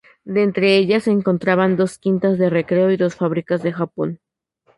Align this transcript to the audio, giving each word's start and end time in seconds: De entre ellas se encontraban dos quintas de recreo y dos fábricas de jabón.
De 0.23 0.41
entre 0.41 0.77
ellas 0.77 1.03
se 1.03 1.11
encontraban 1.11 1.77
dos 1.77 1.99
quintas 1.99 2.39
de 2.39 2.49
recreo 2.49 2.89
y 2.89 2.97
dos 2.97 3.13
fábricas 3.13 3.61
de 3.61 3.71
jabón. 3.71 4.19